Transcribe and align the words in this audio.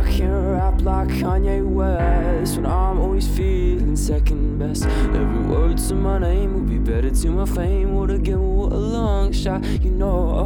I 0.00 0.10
can't 0.10 0.32
rap 0.32 0.80
like 0.80 1.08
Kanye 1.08 1.62
West 1.62 2.56
when 2.56 2.64
I'm 2.64 2.98
always 2.98 3.28
feeling 3.28 3.94
second 3.96 4.58
best. 4.58 4.86
Every 4.86 5.42
word 5.42 5.76
to 5.76 5.94
my 5.94 6.18
name 6.18 6.54
would 6.54 6.70
be 6.70 6.78
better 6.78 7.10
to 7.10 7.30
my 7.30 7.44
fame. 7.44 7.94
Would 7.96 8.10
again, 8.10 8.40
what 8.56 8.72
a 8.72 8.76
long 8.76 9.30
shot, 9.30 9.62
you 9.84 9.90
know. 9.90 10.44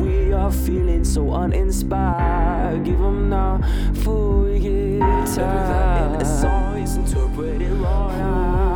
We 0.00 0.32
are 0.32 0.50
feeling 0.50 1.04
so 1.04 1.30
uninspired. 1.30 2.84
Give 2.84 2.98
them 2.98 3.30
now 3.30 3.58
before 3.92 4.40
we 4.40 4.58
get 4.58 4.98
tired. 5.36 6.14
Every 6.14 6.24
song 6.24 6.78
is 6.78 6.96
interpreted 6.96 7.70
wrong. 7.70 8.69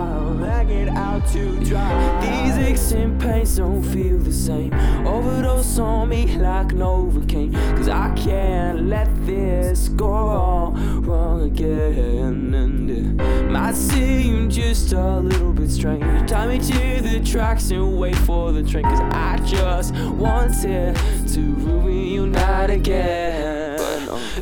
I 1.25 1.33
get 1.33 1.47
out 1.47 1.61
to 1.61 1.65
dry. 1.65 2.21
These 2.21 2.59
aches 2.67 2.93
and 2.93 3.21
pains 3.21 3.57
don't 3.57 3.83
feel 3.83 4.19
the 4.19 4.33
same. 4.33 4.73
Overdose 5.07 5.79
on 5.79 6.09
me 6.09 6.37
like 6.39 6.69
Novocaine. 6.69 7.53
Cause 7.77 7.89
I 7.89 8.15
can't 8.15 8.87
let 8.87 9.09
this 9.27 9.89
go 9.89 10.73
wrong, 11.01 11.43
again. 11.43 12.55
And 12.55 12.91
it 12.91 13.51
might 13.51 13.75
seem 13.75 14.51
just 14.51 14.93
a 14.93 15.19
little 15.21 15.53
bit 15.53 15.71
strange. 15.71 16.29
Tie 16.29 16.47
me 16.47 16.59
to 16.59 17.01
the 17.03 17.21
tracks 17.25 17.71
and 17.71 17.99
wait 17.99 18.17
for 18.17 18.53
the 18.53 18.63
train. 18.63 18.85
Cause 18.85 19.01
I 19.13 19.39
just 19.45 19.95
wanted 19.95 20.97
to 21.29 21.41
reunite 21.41 22.71
again. 22.71 23.79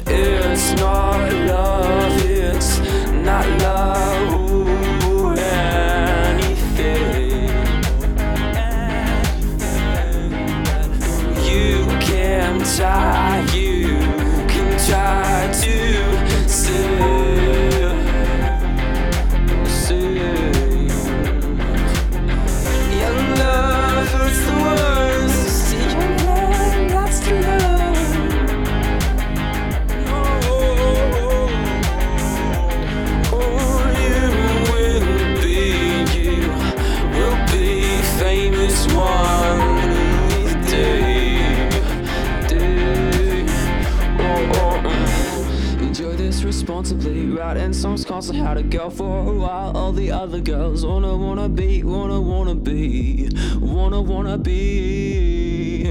But 0.04 0.14
it's 0.14 0.72
not 0.74 1.32
love, 1.46 2.24
it's 2.24 2.78
not 3.24 3.46
love. 3.60 4.61
Responsibly. 46.52 47.30
Writing 47.30 47.72
songs 47.72 48.04
constantly 48.04 48.44
how 48.44 48.52
to 48.52 48.62
go 48.62 48.90
for 48.90 49.20
a 49.20 49.32
while. 49.32 49.74
All 49.74 49.90
the 49.90 50.10
other 50.10 50.38
girls 50.38 50.84
wanna, 50.84 51.16
wanna 51.16 51.48
be, 51.48 51.82
wanna, 51.82 52.20
wanna 52.20 52.54
be, 52.54 53.30
wanna, 53.58 54.02
wanna 54.02 54.36
be. 54.36 55.86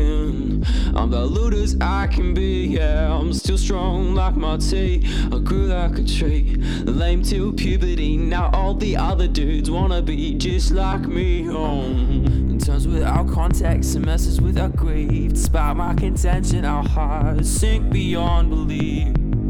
I'm 0.95 1.09
the 1.09 1.25
looters 1.25 1.75
I 1.81 2.05
can 2.05 2.35
be, 2.35 2.67
yeah. 2.67 3.11
I'm 3.11 3.33
still 3.33 3.57
strong 3.57 4.13
like 4.13 4.35
my 4.35 4.57
tea. 4.57 5.03
I 5.31 5.39
grew 5.39 5.65
like 5.65 5.97
a 5.97 6.03
tree, 6.03 6.57
lame 6.83 7.23
till 7.23 7.53
puberty. 7.53 8.17
Now 8.17 8.51
all 8.53 8.75
the 8.75 8.97
other 8.97 9.27
dudes 9.27 9.71
wanna 9.71 10.03
be 10.03 10.35
just 10.35 10.69
like 10.69 11.01
me. 11.01 11.49
Oh. 11.49 11.81
In 11.81 12.59
times 12.59 12.87
without 12.87 13.27
context 13.27 13.95
and 13.95 14.05
messes 14.05 14.39
without 14.39 14.75
grief. 14.75 15.33
Despite 15.33 15.75
my 15.75 15.95
contention, 15.95 16.65
our 16.65 16.87
hearts 16.87 17.49
sink 17.49 17.91
beyond 17.91 18.51
belief. 18.51 19.40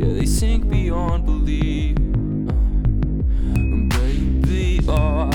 Yeah, 0.00 0.14
they 0.14 0.24
sink 0.24 0.70
beyond 0.70 1.26
belief. 1.26 1.94
Uh, 3.52 3.98
Baby, 3.98 4.80
oh, 4.88 5.28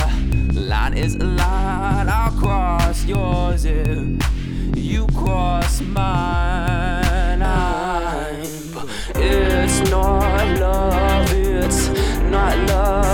line 0.56 0.96
is 0.98 1.14
a 1.14 1.24
line. 1.24 2.10
I'll 2.10 2.32
cross 2.32 3.06
yours 3.06 3.66
if 3.66 3.88
you 4.76 5.06
cross 5.14 5.82
mine. 5.82 7.44
I'm. 7.44 8.42
It's 9.14 9.88
not 9.92 10.60
love, 10.60 11.32
it's 11.32 11.90
not 12.32 12.58
love. 12.68 13.05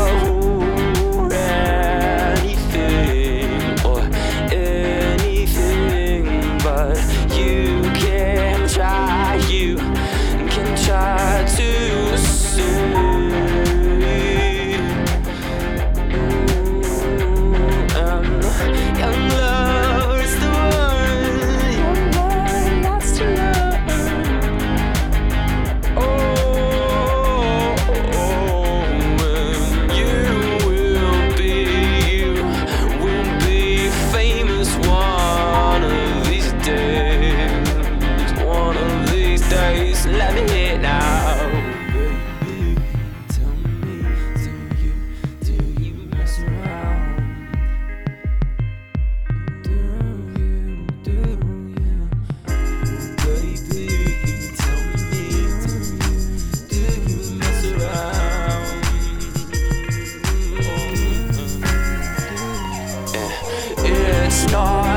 star. 64.48 64.91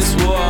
this 0.00 0.16
war. 0.24 0.49